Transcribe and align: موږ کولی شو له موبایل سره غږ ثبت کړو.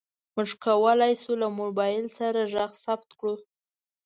موږ 0.35 0.49
کولی 0.65 1.13
شو 1.21 1.31
له 1.41 1.47
موبایل 1.59 2.05
سره 2.17 2.39
غږ 2.53 2.71
ثبت 2.83 3.09
کړو. 3.19 3.35